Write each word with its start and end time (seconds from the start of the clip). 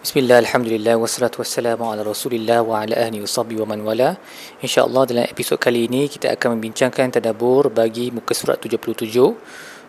Bismillah, 0.00 0.40
Alhamdulillah, 0.40 0.96
wassalatu 0.96 1.44
wassalamu 1.44 1.92
ala 1.92 2.00
rasulillah 2.00 2.64
wa 2.64 2.80
ala 2.80 2.96
ahli 2.96 3.20
wa 3.20 3.66
man 3.68 3.84
wala. 3.84 4.16
InsyaAllah 4.64 5.04
dalam 5.04 5.24
episod 5.28 5.60
kali 5.60 5.92
ini 5.92 6.08
kita 6.08 6.32
akan 6.32 6.56
membincangkan 6.56 7.20
tadabur 7.20 7.68
bagi 7.68 8.08
muka 8.08 8.32
surat 8.32 8.56
77 8.56 8.80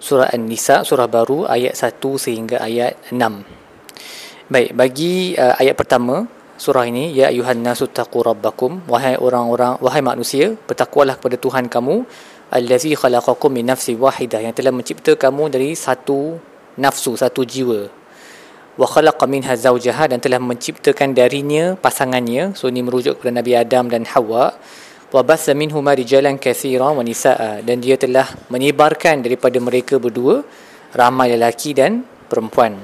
Surah 0.04 0.28
An-Nisa, 0.36 0.84
surah 0.84 1.08
baru 1.08 1.48
ayat 1.48 1.80
1 1.80 2.04
sehingga 2.20 2.60
ayat 2.60 3.00
6 3.08 4.52
Baik, 4.52 4.76
bagi 4.76 5.32
uh, 5.40 5.56
ayat 5.56 5.80
pertama 5.80 6.28
surah 6.60 6.92
ini 6.92 7.16
Ya 7.16 7.32
ayuhan 7.32 7.64
nasu 7.64 7.88
taqu 7.88 8.20
rabbakum 8.20 8.84
Wahai 8.92 9.16
orang-orang, 9.16 9.80
wahai 9.80 10.04
manusia 10.04 10.60
Bertakwalah 10.68 11.24
kepada 11.24 11.40
Tuhan 11.40 11.72
kamu 11.72 12.04
Allazi 12.52 13.00
khalaqakum 13.00 13.48
min 13.48 13.64
nafsi 13.64 13.96
wahidah 13.96 14.44
Yang 14.44 14.60
telah 14.60 14.76
mencipta 14.76 15.16
kamu 15.16 15.48
dari 15.48 15.72
satu 15.72 16.36
nafsu, 16.76 17.16
satu 17.16 17.48
jiwa 17.48 18.01
wa 18.80 18.88
khalaqa 18.88 19.28
minha 19.28 19.52
zawjaha 19.56 20.12
dan 20.12 20.24
telah 20.24 20.40
menciptakan 20.40 21.12
darinya 21.12 21.76
pasangannya. 21.76 22.56
So 22.56 22.72
ini 22.72 22.86
merujuk 22.86 23.20
kepada 23.20 23.44
Nabi 23.44 23.52
Adam 23.58 23.92
dan 23.92 24.08
Hawa. 24.08 24.56
Wa 25.12 25.22
bassa 25.28 25.52
minhuma 25.52 25.92
rijalan 25.92 26.40
katsira 26.40 26.88
wa 26.92 27.04
nisaa. 27.04 27.60
Dan 27.64 27.84
dia 27.84 28.00
telah 28.00 28.28
menyebarkan 28.48 29.20
daripada 29.20 29.60
mereka 29.60 30.00
berdua 30.00 30.46
ramai 30.96 31.36
lelaki 31.36 31.76
dan 31.76 32.08
perempuan. 32.32 32.80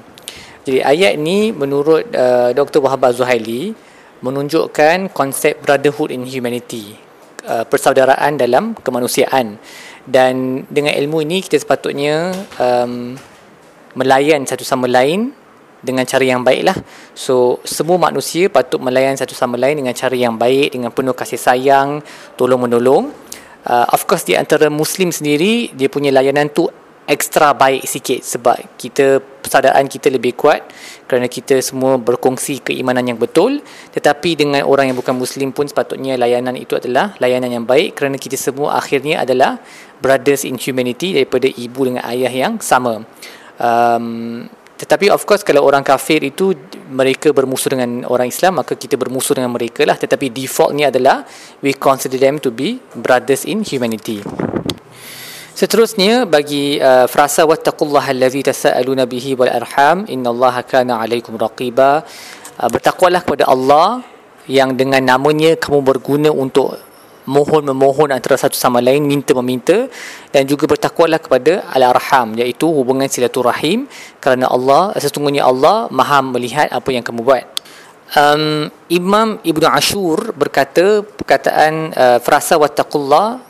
Jadi 0.68 0.84
ayat 0.84 1.16
ini 1.16 1.56
menurut 1.56 2.12
uh, 2.12 2.52
Dr. 2.52 2.84
Wahab 2.84 3.08
Zuhaili 3.16 3.72
menunjukkan 4.20 5.16
konsep 5.16 5.64
brotherhood 5.64 6.12
in 6.12 6.28
humanity 6.28 7.00
uh, 7.48 7.64
persaudaraan 7.64 8.36
dalam 8.36 8.76
kemanusiaan. 8.76 9.56
Dan 10.04 10.64
dengan 10.68 10.92
ilmu 10.96 11.24
ini 11.24 11.40
kita 11.40 11.56
sepatutnya 11.60 12.36
um, 12.60 13.16
melayan 13.96 14.44
satu 14.44 14.68
sama 14.68 14.92
lain 14.92 15.32
dengan 15.88 16.04
cara 16.04 16.28
yang 16.28 16.44
baik 16.44 16.68
lah. 16.68 16.78
So, 17.16 17.64
semua 17.64 17.96
manusia 17.96 18.52
patut 18.52 18.84
melayan 18.84 19.16
satu 19.16 19.32
sama 19.32 19.56
lain 19.56 19.80
dengan 19.80 19.96
cara 19.96 20.14
yang 20.20 20.36
baik, 20.36 20.76
dengan 20.76 20.92
penuh 20.92 21.16
kasih 21.16 21.40
sayang, 21.40 22.04
tolong-menolong. 22.36 23.16
Uh, 23.64 23.88
of 23.96 24.04
course, 24.04 24.28
di 24.28 24.36
antara 24.36 24.68
Muslim 24.68 25.16
sendiri, 25.16 25.72
dia 25.72 25.88
punya 25.88 26.12
layanan 26.12 26.52
tu 26.52 26.68
ekstra 27.08 27.56
baik 27.56 27.88
sikit 27.88 28.20
sebab 28.20 28.76
kita 28.76 29.24
persaudaraan 29.40 29.88
kita 29.88 30.12
lebih 30.12 30.36
kuat 30.36 30.68
kerana 31.08 31.32
kita 31.32 31.64
semua 31.64 31.96
berkongsi 31.96 32.60
keimanan 32.60 33.08
yang 33.08 33.16
betul 33.16 33.64
tetapi 33.96 34.36
dengan 34.36 34.68
orang 34.68 34.92
yang 34.92 34.98
bukan 35.00 35.16
muslim 35.16 35.56
pun 35.56 35.72
sepatutnya 35.72 36.20
layanan 36.20 36.60
itu 36.60 36.76
adalah 36.76 37.16
layanan 37.24 37.48
yang 37.48 37.64
baik 37.64 37.96
kerana 37.96 38.20
kita 38.20 38.36
semua 38.36 38.76
akhirnya 38.76 39.24
adalah 39.24 39.56
brothers 40.04 40.44
in 40.44 40.60
humanity 40.60 41.16
daripada 41.16 41.48
ibu 41.48 41.80
dengan 41.88 42.04
ayah 42.12 42.30
yang 42.30 42.60
sama 42.60 43.08
um, 43.56 44.44
tetapi 44.78 45.10
of 45.10 45.26
course 45.26 45.42
kalau 45.42 45.66
orang 45.66 45.82
kafir 45.82 46.22
itu 46.22 46.54
mereka 46.94 47.34
bermusuh 47.34 47.74
dengan 47.74 48.06
orang 48.06 48.30
Islam 48.30 48.62
maka 48.62 48.78
kita 48.78 48.94
bermusuh 48.94 49.34
dengan 49.34 49.50
mereka 49.50 49.82
lah. 49.82 49.98
Tetapi 49.98 50.30
defaultnya 50.30 50.94
adalah 50.94 51.26
we 51.66 51.74
consider 51.74 52.22
them 52.22 52.38
to 52.38 52.54
be 52.54 52.78
brothers 52.94 53.50
in 53.50 53.66
humanity. 53.66 54.22
Seterusnya 55.58 56.30
bagi 56.30 56.78
uh, 56.78 57.10
frasa 57.10 57.42
wattaqullaha 57.50 58.14
allazi 58.14 58.46
tasaaluna 58.46 59.10
bihi 59.10 59.34
wal 59.34 59.50
arham 59.50 60.06
innallaha 60.06 60.62
kana 60.62 61.02
alaikum 61.02 61.34
raqiba. 61.34 62.06
Uh, 62.62 62.70
bertakwalah 62.70 63.26
kepada 63.26 63.50
Allah 63.50 64.06
yang 64.46 64.78
dengan 64.78 65.02
namanya 65.02 65.58
kamu 65.58 65.82
berguna 65.82 66.30
untuk 66.30 66.78
mohon 67.28 67.68
memohon 67.68 68.10
antara 68.16 68.40
satu 68.40 68.56
sama 68.56 68.80
lain 68.80 69.04
minta 69.04 69.36
meminta 69.36 69.92
dan 70.32 70.48
juga 70.48 70.66
bertakwalah 70.72 71.20
kepada 71.20 71.68
al-arham 71.76 72.34
iaitu 72.40 72.66
hubungan 72.72 73.12
silaturahim 73.12 73.86
kerana 74.24 74.48
Allah 74.48 74.96
sesungguhnya 74.96 75.44
Allah 75.44 75.92
Maha 75.92 76.24
melihat 76.24 76.72
apa 76.72 76.90
yang 76.96 77.04
kamu 77.04 77.22
buat. 77.28 77.46
Um, 78.16 78.72
Imam 78.88 79.44
Ibnu 79.44 79.68
Ashur 79.68 80.32
berkata 80.32 81.04
perkataan 81.04 81.92
uh, 81.92 82.18
frasa 82.24 82.56
wattaqullah 82.56 83.44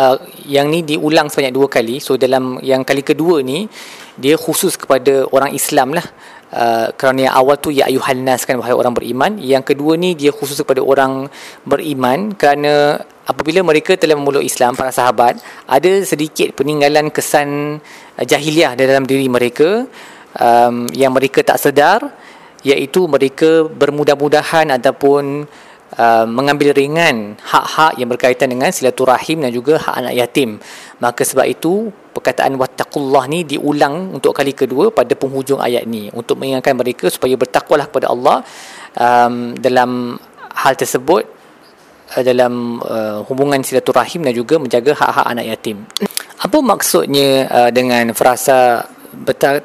uh, 0.00 0.16
yang 0.48 0.72
ni 0.72 0.80
diulang 0.80 1.28
sebanyak 1.28 1.52
dua 1.52 1.68
kali. 1.68 2.00
So 2.00 2.16
dalam 2.16 2.56
yang 2.64 2.88
kali 2.88 3.04
kedua 3.04 3.44
ni 3.44 3.68
dia 4.16 4.40
khusus 4.40 4.80
kepada 4.80 5.28
orang 5.28 5.52
Islam 5.52 5.92
lah 5.92 6.04
Uh, 6.52 6.92
kerana 7.00 7.32
yang 7.32 7.34
awal 7.40 7.56
tu 7.56 7.72
ya 7.72 7.88
ayuhan 7.88 8.28
nas 8.28 8.44
kan 8.44 8.60
wahai 8.60 8.76
orang 8.76 8.92
beriman. 8.92 9.40
Yang 9.40 9.72
kedua 9.72 9.96
ni 9.96 10.12
dia 10.12 10.28
khusus 10.28 10.60
kepada 10.60 10.84
orang 10.84 11.32
beriman 11.64 12.36
kerana 12.36 13.00
apabila 13.24 13.64
mereka 13.64 13.96
telah 13.96 14.12
memeluk 14.20 14.44
Islam 14.44 14.76
para 14.76 14.92
sahabat 14.92 15.40
ada 15.64 15.92
sedikit 16.04 16.52
peninggalan 16.52 17.08
kesan 17.08 17.80
uh, 18.20 18.24
jahiliah 18.28 18.76
dalam 18.76 19.08
diri 19.08 19.32
mereka 19.32 19.88
um, 20.36 20.92
yang 20.92 21.16
mereka 21.16 21.40
tak 21.40 21.56
sedar 21.56 22.04
iaitu 22.62 23.08
mereka 23.08 23.66
bermudah-mudahan 23.66 24.70
ataupun 24.76 25.48
uh, 25.98 26.26
mengambil 26.28 26.72
ringan 26.72 27.34
hak-hak 27.42 27.98
yang 27.98 28.08
berkaitan 28.12 28.52
dengan 28.52 28.70
silaturahim 28.70 29.42
dan 29.42 29.50
juga 29.50 29.80
hak 29.82 29.94
anak 29.98 30.14
yatim. 30.14 30.50
Maka 31.02 31.26
sebab 31.26 31.46
itu 31.48 31.90
perkataan 32.22 32.54
wattaqullah 32.54 33.26
ni 33.26 33.42
diulang 33.42 34.14
untuk 34.14 34.30
kali 34.38 34.54
kedua 34.54 34.94
pada 34.94 35.18
penghujung 35.18 35.58
ayat 35.58 35.82
ni 35.90 36.06
untuk 36.14 36.38
mengingatkan 36.38 36.78
mereka 36.78 37.10
supaya 37.10 37.34
bertakwalah 37.34 37.90
kepada 37.90 38.06
Allah 38.14 38.36
um, 38.94 39.58
dalam 39.58 40.14
hal 40.62 40.74
tersebut 40.78 41.26
uh, 42.14 42.22
dalam 42.22 42.78
uh, 42.78 43.26
hubungan 43.26 43.58
silaturahim 43.66 44.22
dan 44.22 44.34
juga 44.38 44.62
menjaga 44.62 44.94
hak-hak 44.94 45.26
anak 45.34 45.46
yatim. 45.50 45.76
Apa 46.38 46.58
maksudnya 46.62 47.50
uh, 47.50 47.70
dengan 47.74 48.14
frasa 48.14 48.86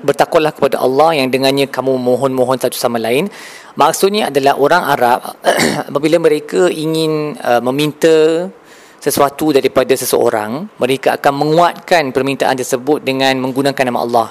bertakwalah 0.04 0.52
kepada 0.52 0.82
Allah 0.82 1.24
yang 1.24 1.32
dengannya 1.32 1.70
kamu 1.70 1.94
mohon-mohon 2.02 2.58
satu 2.58 2.74
sama 2.74 2.98
lain? 2.98 3.30
Maksudnya 3.78 4.34
adalah 4.34 4.58
orang 4.58 4.84
Arab 4.90 5.20
apabila 5.94 6.18
mereka 6.18 6.66
ingin 6.74 7.38
uh, 7.38 7.62
meminta 7.62 8.50
sesuatu 8.98 9.54
daripada 9.54 9.94
seseorang, 9.94 10.68
mereka 10.82 11.16
akan 11.22 11.34
menguatkan 11.46 12.10
permintaan 12.10 12.58
tersebut 12.58 13.06
dengan 13.06 13.38
menggunakan 13.38 13.84
nama 13.88 14.00
Allah. 14.04 14.28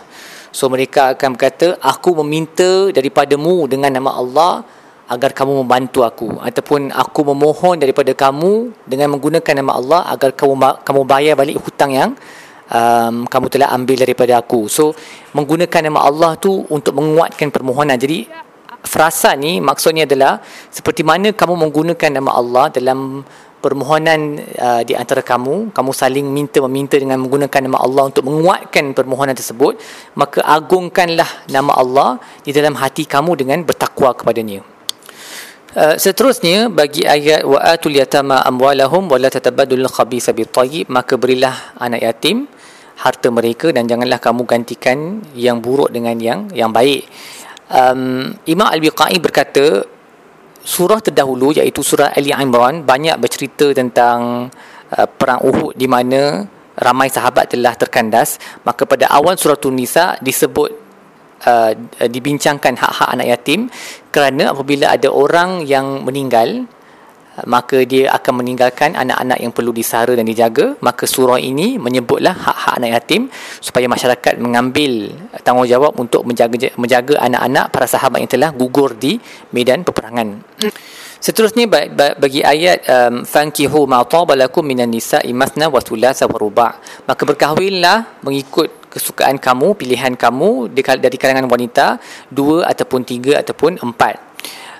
So 0.50 0.66
mereka 0.72 1.14
akan 1.14 1.36
berkata, 1.36 1.76
aku 1.78 2.16
meminta 2.24 2.88
daripadamu 2.90 3.68
dengan 3.68 3.92
nama 3.92 4.16
Allah 4.16 4.52
agar 5.06 5.30
kamu 5.30 5.62
membantu 5.62 6.02
aku 6.02 6.34
ataupun 6.42 6.90
aku 6.90 7.20
memohon 7.30 7.78
daripada 7.78 8.10
kamu 8.10 8.74
dengan 8.82 9.14
menggunakan 9.14 9.54
nama 9.62 9.72
Allah 9.78 10.00
agar 10.10 10.34
kamu 10.34 10.82
kamu 10.82 11.00
bayar 11.06 11.34
balik 11.38 11.62
hutang 11.62 11.94
yang 11.94 12.10
um, 12.70 13.22
kamu 13.30 13.46
telah 13.46 13.70
ambil 13.70 13.96
daripada 14.02 14.42
aku. 14.42 14.66
So 14.66 14.98
menggunakan 15.30 15.92
nama 15.92 16.10
Allah 16.10 16.34
tu 16.34 16.66
untuk 16.66 16.98
menguatkan 16.98 17.54
permohonan. 17.54 17.94
Jadi 17.94 18.26
frasa 18.82 19.34
ni 19.38 19.62
maksudnya 19.62 20.06
adalah 20.06 20.42
seperti 20.70 21.06
mana 21.06 21.30
kamu 21.30 21.54
menggunakan 21.54 22.10
nama 22.10 22.30
Allah 22.34 22.66
dalam 22.70 23.22
permohonan 23.66 24.38
uh, 24.62 24.82
di 24.86 24.94
antara 24.94 25.26
kamu 25.26 25.74
kamu 25.74 25.90
saling 25.90 26.26
minta 26.30 26.62
meminta 26.62 26.94
dengan 26.94 27.18
menggunakan 27.18 27.66
nama 27.66 27.82
Allah 27.82 28.02
untuk 28.14 28.22
menguatkan 28.30 28.94
permohonan 28.94 29.34
tersebut 29.34 29.74
maka 30.14 30.46
agungkanlah 30.46 31.26
nama 31.50 31.74
Allah 31.74 32.22
di 32.46 32.54
dalam 32.54 32.78
hati 32.78 33.02
kamu 33.10 33.34
dengan 33.34 33.66
bertakwa 33.66 34.14
kepadanya. 34.14 34.62
Uh, 35.74 35.98
seterusnya 35.98 36.70
bagi 36.70 37.04
ayat 37.04 37.42
wa 37.42 37.58
atul 37.60 37.92
yatama 37.92 38.40
amwalahum 38.46 39.10
wa 39.10 39.18
la 39.18 39.28
tatabadul 39.28 39.84
khabisa 39.90 40.30
bitayyib 40.30 40.86
maka 40.88 41.18
berilah 41.18 41.76
anak 41.82 42.06
yatim 42.06 42.46
harta 42.96 43.28
mereka 43.28 43.74
dan 43.74 43.84
janganlah 43.84 44.16
kamu 44.16 44.48
gantikan 44.48 45.20
yang 45.36 45.60
buruk 45.60 45.92
dengan 45.92 46.16
yang 46.16 46.48
yang 46.54 46.72
baik. 46.72 47.04
Um, 47.66 48.32
Imam 48.46 48.70
Al-Biqai 48.70 49.18
berkata 49.18 49.84
surah 50.66 50.98
terdahulu 50.98 51.54
iaitu 51.54 51.86
surah 51.86 52.10
Ali 52.18 52.34
Imran 52.34 52.82
banyak 52.82 53.14
bercerita 53.22 53.70
tentang 53.70 54.50
uh, 54.90 55.06
perang 55.06 55.38
Uhud 55.46 55.78
di 55.78 55.86
mana 55.86 56.42
ramai 56.74 57.06
sahabat 57.06 57.54
telah 57.54 57.78
terkandas. 57.78 58.42
Maka 58.66 58.82
pada 58.82 59.06
awal 59.14 59.38
surah 59.38 59.54
Tun-Nisa 59.54 60.18
disebut 60.18 60.70
uh, 61.46 61.72
dibincangkan 62.02 62.74
hak-hak 62.74 63.08
anak 63.14 63.26
yatim 63.30 63.70
kerana 64.10 64.50
apabila 64.50 64.90
ada 64.90 65.06
orang 65.08 65.62
yang 65.62 66.02
meninggal 66.02 66.66
maka 67.44 67.84
dia 67.84 68.08
akan 68.16 68.40
meninggalkan 68.40 68.96
anak-anak 68.96 69.38
yang 69.44 69.52
perlu 69.52 69.76
disara 69.76 70.16
dan 70.16 70.24
dijaga. 70.24 70.80
Maka 70.80 71.04
surah 71.04 71.36
ini 71.36 71.76
menyebutlah 71.76 72.32
hak-hak 72.32 72.74
anak 72.80 72.90
yatim 72.96 73.28
supaya 73.60 73.84
masyarakat 73.84 74.40
mengambil 74.40 75.12
tanggungjawab 75.44 75.92
untuk 76.00 76.24
menjaga 76.24 76.72
menjaga 76.80 77.20
anak-anak 77.20 77.68
para 77.68 77.84
sahabat 77.84 78.24
yang 78.24 78.32
telah 78.32 78.50
gugur 78.56 78.96
di 78.96 79.20
medan 79.52 79.84
peperangan. 79.84 80.40
Seterusnya 81.16 81.68
bagi 82.16 82.40
ayat 82.44 82.86
um, 82.86 83.14
fankihu 83.24 83.88
ma 83.88 84.04
tabalakum 84.04 84.62
minan 84.64 84.92
nisa'i 84.92 85.32
mathna 85.32 85.66
wa 85.72 85.80
thulatha 85.80 86.28
wa 86.28 86.36
ruba' 86.36 86.72
maka 87.08 87.22
berkahwinlah 87.24 88.20
mengikut 88.20 88.92
kesukaan 88.92 89.40
kamu 89.40 89.76
pilihan 89.76 90.12
kamu 90.16 90.72
dari 90.76 91.16
kalangan 91.20 91.48
wanita 91.48 92.00
dua 92.32 92.68
ataupun 92.68 93.04
tiga 93.04 93.40
ataupun 93.44 93.80
empat. 93.80 94.14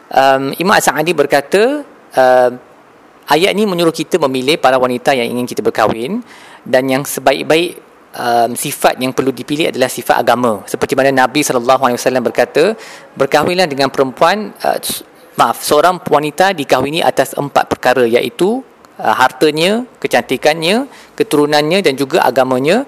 Um, 0.07 0.55
Imam 0.63 0.79
Sa'adi 0.79 1.13
berkata 1.13 1.83
uh, 2.17 2.51
ayat 3.27 3.53
ni 3.53 3.67
menyuruh 3.67 3.95
kita 3.95 4.17
memilih 4.23 4.59
para 4.59 4.79
wanita 4.79 5.13
yang 5.13 5.27
ingin 5.37 5.47
kita 5.47 5.61
berkahwin 5.63 6.23
dan 6.63 6.87
yang 6.87 7.03
sebaik-baik 7.03 7.79
um, 8.15 8.51
sifat 8.55 8.99
yang 9.03 9.11
perlu 9.11 9.35
dipilih 9.35 9.75
adalah 9.75 9.91
sifat 9.91 10.23
agama. 10.23 10.63
Seperti 10.67 10.95
mana 10.95 11.11
Nabi 11.11 11.43
SAW 11.43 12.23
berkata 12.23 12.75
berkahwinlah 13.19 13.67
dengan 13.67 13.91
perempuan 13.91 14.55
uh, 14.63 14.79
maaf 15.37 15.61
seorang 15.61 16.01
wanita 16.01 16.57
dikahwini 16.57 17.05
atas 17.05 17.37
empat 17.37 17.69
perkara 17.69 18.07
iaitu 18.07 18.63
uh, 18.99 19.15
hartanya 19.15 19.85
kecantikannya 19.99 20.87
keturunannya 21.19 21.83
dan 21.83 21.95
juga 21.99 22.23
agamanya. 22.23 22.87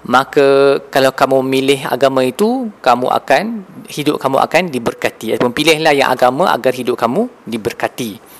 Maka 0.00 0.80
kalau 0.88 1.12
kamu 1.12 1.44
memilih 1.44 1.84
agama 1.84 2.24
itu 2.24 2.72
kamu 2.80 3.12
akan 3.20 3.68
hidup 3.84 4.16
kamu 4.16 4.40
akan 4.40 4.62
diberkati. 4.72 5.36
Pilihlah 5.36 5.92
yang 5.92 6.08
agama 6.08 6.48
agar 6.48 6.72
hidup 6.72 6.96
kamu 6.96 7.28
diberkati 7.44 8.39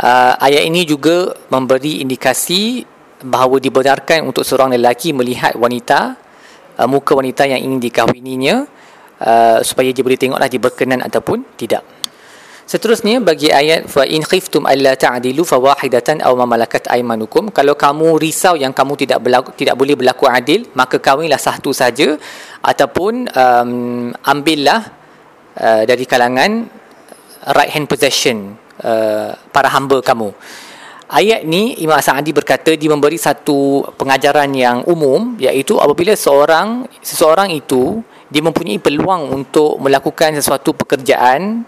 uh, 0.00 0.34
ayat 0.40 0.64
ini 0.64 0.88
juga 0.88 1.36
memberi 1.52 2.00
indikasi 2.00 2.82
bahawa 3.20 3.60
dibenarkan 3.60 4.24
untuk 4.24 4.42
seorang 4.48 4.72
lelaki 4.72 5.12
melihat 5.12 5.52
wanita 5.54 6.16
uh, 6.80 6.88
muka 6.88 7.12
wanita 7.12 7.44
yang 7.44 7.60
ingin 7.60 7.80
dikahwininya 7.80 8.54
uh, 9.20 9.58
supaya 9.60 9.92
dia 9.92 10.00
boleh 10.00 10.16
tengoklah 10.16 10.48
dia 10.48 10.60
berkenan 10.60 11.04
ataupun 11.04 11.44
tidak. 11.60 11.84
Seterusnya 12.70 13.18
bagi 13.18 13.50
ayat 13.50 13.90
fa 13.90 14.06
in 14.06 14.22
khiftum 14.22 14.62
alla 14.62 14.94
ta'dilu 14.94 15.42
fa 15.42 15.58
wahidatan 15.58 16.22
aw 16.22 16.30
ma 16.38 16.46
malakat 16.46 16.86
aymanukum. 16.86 17.50
Kalau 17.50 17.74
kamu 17.74 18.14
risau 18.14 18.54
yang 18.54 18.70
kamu 18.70 18.94
tidak 18.94 19.18
berlaku, 19.18 19.50
tidak 19.58 19.74
boleh 19.74 19.98
berlaku 19.98 20.30
adil 20.30 20.70
maka 20.78 21.02
kawinlah 21.02 21.42
satu 21.42 21.74
saja 21.74 22.14
ataupun 22.62 23.26
um, 23.26 24.14
ambillah 24.22 24.86
uh, 25.58 25.82
dari 25.82 26.06
kalangan 26.06 26.70
right 27.58 27.74
hand 27.74 27.90
possession 27.90 28.54
uh, 28.84 29.36
para 29.52 29.68
hamba 29.72 30.00
kamu. 30.00 30.32
Ayat 31.10 31.42
ni 31.42 31.74
Imam 31.82 31.98
Sa'adi 31.98 32.30
berkata 32.30 32.70
dia 32.78 32.86
memberi 32.86 33.18
satu 33.18 33.82
pengajaran 33.98 34.46
yang 34.54 34.86
umum 34.86 35.34
iaitu 35.42 35.74
apabila 35.74 36.14
seorang 36.14 36.86
seseorang 37.02 37.50
itu 37.50 37.98
dia 38.30 38.38
mempunyai 38.38 38.78
peluang 38.78 39.34
untuk 39.34 39.74
melakukan 39.82 40.38
sesuatu 40.38 40.70
pekerjaan 40.70 41.66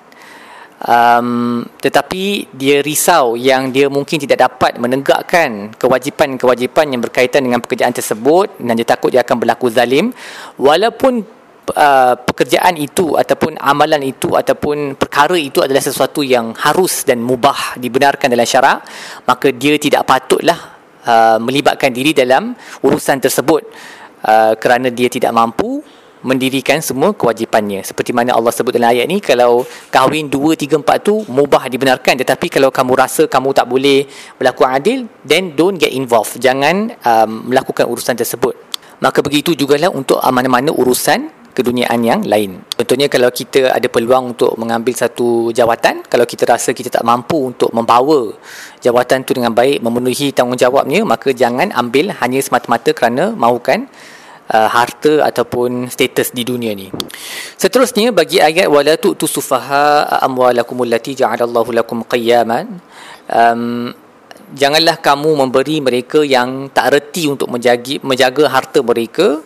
um, 0.86 1.62
tetapi 1.82 2.54
dia 2.54 2.86
risau 2.86 3.34
yang 3.34 3.74
dia 3.74 3.90
mungkin 3.90 4.22
tidak 4.22 4.46
dapat 4.46 4.78
menegakkan 4.78 5.74
kewajipan-kewajipan 5.74 6.94
yang 6.94 7.02
berkaitan 7.02 7.42
dengan 7.42 7.58
pekerjaan 7.58 7.90
tersebut 7.90 8.62
dan 8.62 8.78
dia 8.78 8.86
takut 8.86 9.10
dia 9.10 9.26
akan 9.26 9.42
berlaku 9.42 9.74
zalim 9.74 10.14
walaupun 10.54 11.41
uh, 11.72 12.14
pekerjaan 12.20 12.76
itu 12.78 13.16
ataupun 13.18 13.58
amalan 13.58 14.00
itu 14.04 14.32
ataupun 14.36 14.94
perkara 14.96 15.34
itu 15.36 15.64
adalah 15.64 15.80
sesuatu 15.80 16.20
yang 16.20 16.54
harus 16.54 17.04
dan 17.08 17.20
mubah 17.20 17.76
dibenarkan 17.80 18.30
dalam 18.30 18.46
syarak 18.46 18.84
maka 19.26 19.50
dia 19.50 19.76
tidak 19.80 20.06
patutlah 20.06 20.58
uh, 21.04 21.38
melibatkan 21.42 21.90
diri 21.90 22.14
dalam 22.14 22.54
urusan 22.84 23.18
tersebut 23.18 23.62
uh, 24.24 24.54
kerana 24.56 24.92
dia 24.92 25.10
tidak 25.10 25.32
mampu 25.34 25.82
mendirikan 26.22 26.78
semua 26.78 27.10
kewajipannya. 27.12 27.82
Seperti 27.82 28.14
mana 28.14 28.38
Allah 28.38 28.54
sebut 28.54 28.70
dalam 28.70 28.94
ayat 28.94 29.10
ni 29.10 29.18
kalau 29.18 29.66
kahwin 29.90 30.30
2 30.30 30.54
3 30.54 30.78
4 30.78 31.02
tu 31.02 31.26
mubah 31.26 31.66
dibenarkan 31.66 32.22
tetapi 32.22 32.46
kalau 32.46 32.70
kamu 32.70 32.92
rasa 32.94 33.26
kamu 33.26 33.50
tak 33.50 33.66
boleh 33.66 34.06
berlaku 34.38 34.62
adil 34.62 35.10
then 35.26 35.58
don't 35.58 35.76
get 35.82 35.90
involved. 35.90 36.38
Jangan 36.38 36.94
um, 37.02 37.50
melakukan 37.50 37.90
urusan 37.90 38.14
tersebut. 38.14 38.54
Maka 39.02 39.18
begitu 39.18 39.58
jugalah 39.58 39.90
untuk 39.90 40.22
mana-mana 40.30 40.70
urusan 40.70 41.41
keduniaan 41.52 42.00
yang 42.02 42.20
lain. 42.24 42.64
Contohnya 42.74 43.06
kalau 43.12 43.28
kita 43.28 43.70
ada 43.72 43.88
peluang 43.88 44.34
untuk 44.34 44.56
mengambil 44.56 44.96
satu 44.96 45.52
jawatan, 45.52 46.02
kalau 46.08 46.24
kita 46.24 46.48
rasa 46.48 46.72
kita 46.72 46.88
tak 46.88 47.04
mampu 47.04 47.52
untuk 47.52 47.70
membawa 47.70 48.32
jawatan 48.80 49.22
tu 49.22 49.36
dengan 49.36 49.52
baik, 49.52 49.84
memenuhi 49.84 50.32
tanggungjawabnya, 50.32 51.04
maka 51.04 51.30
jangan 51.36 51.70
ambil 51.76 52.10
hanya 52.18 52.40
semata-mata 52.40 52.90
kerana 52.96 53.36
mahukan 53.36 53.86
uh, 54.50 54.68
harta 54.68 55.28
ataupun 55.28 55.92
status 55.92 56.32
di 56.32 56.42
dunia 56.42 56.72
ni. 56.72 56.88
Seterusnya 57.60 58.10
bagi 58.10 58.40
ayat 58.40 58.66
wala 58.66 58.96
tu'tu 58.96 59.28
sufaha 59.28 60.08
amwalakum 60.24 60.82
allati 60.82 61.14
ja'alallahu 61.14 61.70
lakum 61.76 62.02
qiyaman 62.08 62.80
um, 63.28 63.92
janganlah 64.52 65.00
kamu 65.00 65.30
memberi 65.46 65.80
mereka 65.80 66.20
yang 66.24 66.68
tak 66.72 66.92
reti 66.92 67.28
untuk 67.28 67.48
menjaga 67.48 67.96
menjaga 68.04 68.44
harta 68.52 68.84
mereka 68.84 69.40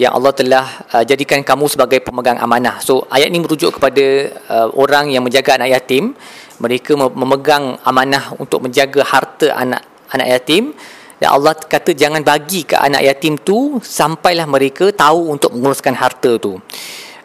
yang 0.00 0.16
Allah 0.16 0.32
telah 0.32 0.64
uh, 0.96 1.04
jadikan 1.04 1.44
kamu 1.44 1.68
sebagai 1.68 2.00
pemegang 2.00 2.40
amanah. 2.40 2.80
So 2.80 3.04
ayat 3.12 3.28
ini 3.28 3.44
merujuk 3.44 3.76
kepada 3.76 4.32
uh, 4.48 4.68
orang 4.72 5.12
yang 5.12 5.20
menjaga 5.20 5.60
anak 5.60 5.76
yatim, 5.76 6.16
mereka 6.56 6.96
memegang 6.96 7.76
amanah 7.84 8.32
untuk 8.40 8.64
menjaga 8.64 9.04
harta 9.04 9.52
anak 9.52 9.84
anak 10.08 10.40
yatim 10.40 10.72
dan 11.20 11.36
Allah 11.36 11.52
kata 11.52 11.92
jangan 11.92 12.24
bagi 12.24 12.64
ke 12.64 12.80
anak 12.80 13.04
yatim 13.04 13.36
tu 13.36 13.76
sampailah 13.84 14.48
mereka 14.48 14.88
tahu 14.88 15.36
untuk 15.36 15.52
menguruskan 15.52 15.92
harta 15.92 16.40
tu. 16.40 16.56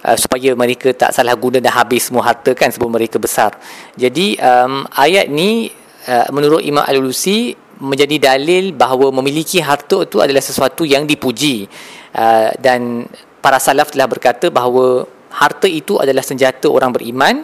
Uh, 0.05 0.17
supaya 0.19 0.53
mereka 0.53 0.93
tak 0.93 1.15
salah 1.15 1.33
guna 1.33 1.57
dan 1.57 1.73
habis 1.73 2.11
semua 2.11 2.27
harta 2.27 2.51
kan 2.53 2.69
sebelum 2.69 2.93
mereka 2.93 3.17
besar. 3.17 3.55
Jadi 3.95 4.37
um, 4.37 4.85
ayat 4.93 5.31
ni 5.31 5.71
uh, 6.11 6.27
menurut 6.29 6.61
Imam 6.61 6.83
Al-Ulusi 6.83 7.55
menjadi 7.79 8.33
dalil 8.33 8.71
bahawa 8.71 9.11
memiliki 9.11 9.59
harta 9.59 10.03
itu 10.03 10.23
adalah 10.23 10.43
sesuatu 10.43 10.87
yang 10.87 11.03
dipuji. 11.03 11.67
Uh, 12.15 12.51
dan 12.59 13.07
para 13.43 13.59
salaf 13.59 13.91
telah 13.91 14.07
berkata 14.07 14.47
bahawa 14.49 15.05
harta 15.35 15.67
itu 15.67 15.99
adalah 15.99 16.23
senjata 16.23 16.71
orang 16.71 16.95
beriman 16.95 17.43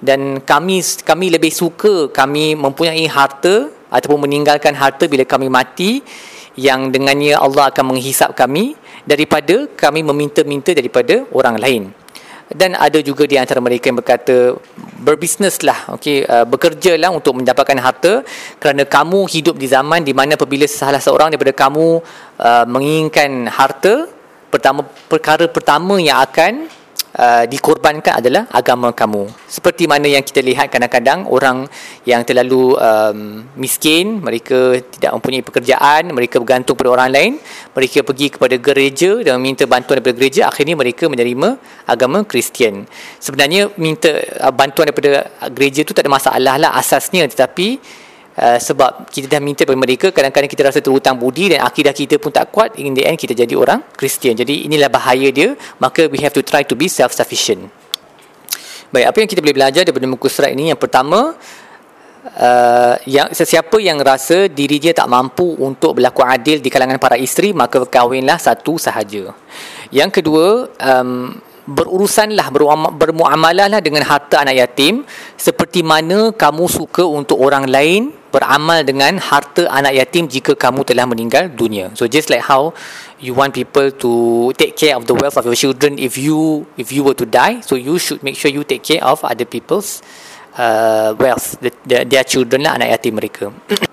dan 0.00 0.40
kami 0.40 0.80
kami 1.04 1.26
lebih 1.28 1.52
suka 1.52 2.08
kami 2.08 2.56
mempunyai 2.56 3.04
harta 3.10 3.68
ataupun 3.92 4.24
meninggalkan 4.24 4.72
harta 4.72 5.04
bila 5.10 5.28
kami 5.28 5.52
mati 5.52 6.00
yang 6.58 6.90
dengannya 6.90 7.38
Allah 7.38 7.70
akan 7.70 7.94
menghisap 7.94 8.34
kami 8.34 8.74
daripada 9.06 9.68
kami 9.78 10.02
meminta-minta 10.02 10.74
daripada 10.74 11.22
orang 11.34 11.56
lain 11.60 11.82
dan 12.48 12.72
ada 12.76 12.98
juga 13.04 13.28
di 13.28 13.36
antara 13.36 13.60
mereka 13.60 13.92
yang 13.92 14.00
berkata 14.00 14.56
berbisneslah 15.04 15.92
okey 16.00 16.24
uh, 16.24 16.48
bekerjalah 16.48 17.12
untuk 17.12 17.36
mendapatkan 17.36 17.76
harta 17.76 18.12
kerana 18.56 18.88
kamu 18.88 19.28
hidup 19.28 19.60
di 19.60 19.68
zaman 19.68 20.00
di 20.00 20.16
mana 20.16 20.40
apabila 20.40 20.64
salah 20.64 21.00
seorang 21.00 21.28
daripada 21.28 21.52
kamu 21.52 22.00
uh, 22.40 22.64
menginginkan 22.64 23.52
harta 23.52 24.08
pertama 24.48 24.80
perkara 25.12 25.44
pertama 25.44 26.00
yang 26.00 26.24
akan 26.24 26.72
uh, 27.18 27.44
dikorbankan 27.44 28.22
adalah 28.22 28.46
agama 28.54 28.94
kamu. 28.94 29.26
Seperti 29.50 29.90
mana 29.90 30.06
yang 30.06 30.22
kita 30.22 30.40
lihat 30.40 30.70
kadang-kadang 30.70 31.26
orang 31.26 31.66
yang 32.06 32.22
terlalu 32.22 32.78
um, 32.78 33.44
miskin, 33.58 34.22
mereka 34.22 34.78
tidak 34.78 35.10
mempunyai 35.18 35.42
pekerjaan, 35.42 36.14
mereka 36.14 36.38
bergantung 36.38 36.78
pada 36.78 36.94
orang 36.94 37.10
lain, 37.10 37.32
mereka 37.74 38.06
pergi 38.06 38.30
kepada 38.30 38.56
gereja 38.56 39.18
dan 39.26 39.42
meminta 39.42 39.66
bantuan 39.66 39.98
daripada 39.98 40.16
gereja, 40.16 40.48
akhirnya 40.48 40.78
mereka 40.78 41.10
menerima 41.10 41.58
agama 41.84 42.22
Kristian. 42.22 42.86
Sebenarnya 43.18 43.74
minta 43.76 44.14
uh, 44.14 44.54
bantuan 44.54 44.88
daripada 44.88 45.26
gereja 45.50 45.82
itu 45.82 45.92
tak 45.92 46.06
ada 46.06 46.12
masalah 46.14 46.54
lah 46.56 46.70
asasnya 46.78 47.26
tetapi 47.26 47.98
Uh, 48.38 48.54
sebab 48.54 49.10
kita 49.10 49.26
dah 49.26 49.42
minta 49.42 49.66
kepada 49.66 49.74
mereka 49.74 50.14
kadang-kadang 50.14 50.46
kita 50.46 50.62
rasa 50.70 50.78
terhutang 50.78 51.18
budi 51.18 51.50
dan 51.50 51.66
akidah 51.66 51.90
kita 51.90 52.22
pun 52.22 52.30
tak 52.30 52.54
kuat 52.54 52.78
in 52.78 52.94
the 52.94 53.02
end 53.02 53.18
kita 53.18 53.34
jadi 53.34 53.50
orang 53.58 53.82
Kristian. 53.98 54.38
Jadi 54.38 54.62
inilah 54.70 54.86
bahaya 54.86 55.26
dia 55.34 55.58
maka 55.82 56.06
we 56.06 56.22
have 56.22 56.30
to 56.30 56.46
try 56.46 56.62
to 56.62 56.78
be 56.78 56.86
self 56.86 57.10
sufficient 57.10 57.66
baik 58.88 59.06
apa 59.12 59.16
yang 59.20 59.28
kita 59.28 59.40
boleh 59.44 59.56
belajar 59.56 59.82
daripada 59.84 60.06
muka 60.08 60.28
surat 60.32 60.50
ini? 60.52 60.72
Yang 60.72 60.80
pertama 60.80 61.36
uh, 62.24 62.94
yang 63.04 63.28
sesiapa 63.32 63.76
yang 63.80 64.00
rasa 64.00 64.48
diri 64.48 64.80
dia 64.80 64.96
tak 64.96 65.08
mampu 65.08 65.56
untuk 65.60 66.00
berlaku 66.00 66.24
adil 66.24 66.60
di 66.64 66.68
kalangan 66.72 66.96
para 66.96 67.16
isteri 67.20 67.52
maka 67.52 67.84
kahwinlah 67.84 68.40
satu 68.40 68.80
sahaja. 68.80 69.32
Yang 69.92 70.20
kedua 70.20 70.68
um, 70.80 71.36
berurusanlah 71.68 72.48
bermuamalahlah 72.96 73.84
dengan 73.84 74.00
harta 74.08 74.40
anak 74.40 74.56
yatim 74.56 75.04
seperti 75.36 75.84
mana 75.84 76.32
kamu 76.32 76.64
suka 76.64 77.04
untuk 77.04 77.36
orang 77.44 77.68
lain 77.68 78.16
beramal 78.28 78.84
dengan 78.84 79.16
harta 79.16 79.68
anak 79.72 79.96
yatim 79.96 80.28
jika 80.28 80.52
kamu 80.52 80.84
telah 80.84 81.08
meninggal 81.08 81.48
dunia. 81.48 81.92
So 81.96 82.04
just 82.04 82.28
like 82.28 82.44
how 82.44 82.76
you 83.18 83.32
want 83.32 83.56
people 83.56 83.88
to 83.88 84.12
take 84.54 84.76
care 84.76 84.94
of 84.94 85.08
the 85.08 85.16
wealth 85.16 85.40
of 85.40 85.44
your 85.48 85.56
children 85.56 85.96
if 85.96 86.20
you 86.20 86.68
if 86.76 86.92
you 86.92 87.02
were 87.02 87.16
to 87.16 87.26
die 87.26 87.64
so 87.64 87.74
you 87.74 87.96
should 87.96 88.20
make 88.22 88.36
sure 88.36 88.52
you 88.52 88.62
take 88.62 88.84
care 88.84 89.02
of 89.02 89.24
other 89.24 89.48
people's 89.48 90.04
uh, 90.54 91.16
wealth 91.16 91.56
the, 91.64 91.72
the, 91.88 92.04
their 92.04 92.24
children 92.24 92.64
lah 92.68 92.76
anak 92.76 92.98
yatim 92.98 93.16
mereka. 93.16 93.48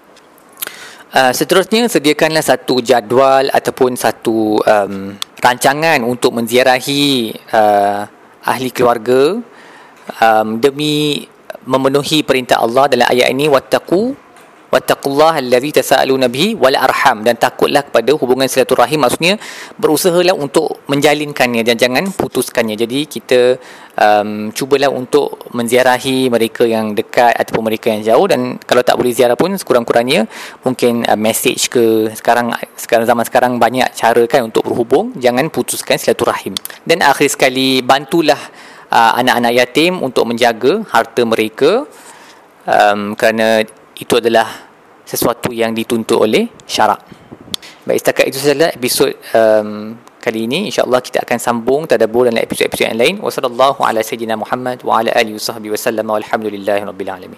Uh, 1.16 1.32
seterusnya 1.32 1.88
sediakanlah 1.88 2.44
satu 2.44 2.84
jadual 2.84 3.48
ataupun 3.48 3.96
satu 3.96 4.60
um, 4.60 5.16
rancangan 5.40 6.04
untuk 6.04 6.36
menziarahi 6.36 7.32
uh, 7.56 8.04
ahli 8.44 8.68
keluarga 8.68 9.40
um, 10.20 10.60
demi 10.60 11.24
memenuhi 11.64 12.20
perintah 12.20 12.60
Allah 12.60 12.92
dalam 12.92 13.08
ayat 13.08 13.32
ini 13.32 13.48
wattaqu 13.48 14.25
wattaqullaha 14.76 15.40
allazi 15.40 15.80
tasaaluna 15.80 16.28
bihi 16.28 16.60
wal 16.60 16.76
arham. 16.76 17.24
Dan 17.24 17.40
takutlah 17.40 17.88
kepada 17.88 18.12
hubungan 18.20 18.52
silaturahim 18.52 19.08
maksudnya 19.08 19.40
berusahalah 19.80 20.36
untuk 20.36 20.84
menjalinkannya 20.92 21.64
dan 21.64 21.80
jangan 21.80 22.12
putuskannya. 22.12 22.76
Jadi 22.76 23.08
kita 23.08 23.56
um, 23.96 24.52
cubalah 24.52 24.92
untuk 24.92 25.48
menziarahi 25.56 26.28
mereka 26.28 26.68
yang 26.68 26.92
dekat 26.92 27.32
ataupun 27.40 27.72
mereka 27.72 27.88
yang 27.96 28.04
jauh. 28.04 28.28
Dan 28.28 28.60
kalau 28.68 28.84
tak 28.84 29.00
boleh 29.00 29.16
ziarah 29.16 29.40
pun 29.40 29.56
sekurang-kurangnya 29.56 30.28
mungkin 30.68 31.08
uh, 31.08 31.16
message 31.16 31.72
ke 31.72 32.12
sekarang 32.12 32.52
sekarang 32.76 33.08
zaman 33.08 33.24
sekarang 33.24 33.52
banyak 33.56 33.88
cara 33.96 34.24
kan 34.28 34.52
untuk 34.52 34.68
berhubung. 34.68 35.16
Jangan 35.16 35.48
putuskan 35.48 35.96
silaturahim. 35.96 36.52
Dan 36.84 37.00
akhir 37.00 37.32
sekali 37.32 37.80
bantulah 37.80 38.40
uh, 38.92 39.12
anak-anak 39.16 39.54
yatim 39.56 40.04
untuk 40.04 40.28
menjaga 40.28 40.84
harta 40.92 41.24
mereka 41.24 41.88
um, 42.68 43.14
kerana 43.16 43.64
itu 44.00 44.14
adalah 44.20 44.48
sesuatu 45.06 45.54
yang 45.54 45.72
dituntut 45.72 46.18
oleh 46.18 46.50
syarak. 46.66 47.00
Baik 47.86 48.00
setakat 48.02 48.26
itu 48.34 48.38
sahaja 48.42 48.74
episod 48.74 49.14
um, 49.38 49.94
kali 50.18 50.50
ini 50.50 50.74
insyaallah 50.74 51.06
kita 51.06 51.22
akan 51.22 51.38
sambung 51.38 51.86
tadabbur 51.86 52.26
dalam 52.26 52.42
episod-episod 52.42 52.90
yang 52.90 52.98
lain. 52.98 53.16
Ala 53.22 54.02
sayyidina 54.02 54.34
Muhammad 54.34 54.82
wa 54.82 54.98
ala 55.02 55.14
alihi 55.14 55.38
wasahbihi 55.38 55.70
wasallam 55.70 56.10
walhamdulillahirabbil 56.10 57.12
alamin 57.14 57.34